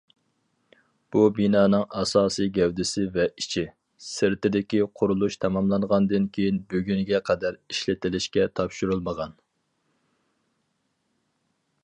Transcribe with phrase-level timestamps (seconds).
[1.15, 3.63] بۇ بىنانىڭ ئاساسىي گەۋدىسى ۋە ئىچى،
[4.07, 9.37] سىرتىدىكى قۇرۇلۇش تاماملانغاندىن كېيىن بۈگۈنگە قەدەر ئىشلىتىلىشكە تاپشۇرۇلمىغان.